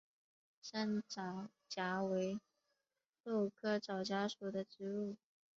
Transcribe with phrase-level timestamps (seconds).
[0.63, 2.39] 山皂荚为
[3.23, 5.15] 豆科皂荚属的植物。